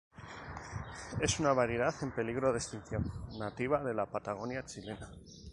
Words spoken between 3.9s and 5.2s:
la Patagonia chilena.